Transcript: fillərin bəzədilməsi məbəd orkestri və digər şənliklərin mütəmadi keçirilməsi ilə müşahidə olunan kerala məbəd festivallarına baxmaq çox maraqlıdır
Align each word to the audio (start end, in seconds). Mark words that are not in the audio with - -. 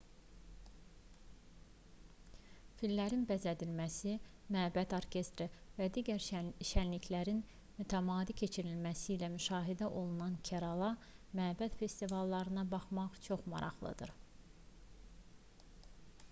fillərin 2.79 3.25
bəzədilməsi 3.31 4.13
məbəd 4.55 4.95
orkestri 5.01 5.47
və 5.81 5.87
digər 5.99 6.25
şənliklərin 6.71 7.43
mütəmadi 7.77 8.37
keçirilməsi 8.43 9.13
ilə 9.19 9.31
müşahidə 9.35 9.91
olunan 10.01 10.39
kerala 10.51 10.91
məbəd 11.43 11.79
festivallarına 11.85 12.65
baxmaq 12.75 13.23
çox 13.29 13.49
maraqlıdır 13.57 14.19